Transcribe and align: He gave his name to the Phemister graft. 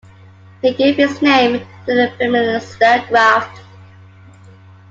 He 0.63 0.73
gave 0.73 0.95
his 0.95 1.21
name 1.21 1.59
to 1.85 1.85
the 1.85 2.11
Phemister 2.17 3.07
graft. 3.07 3.61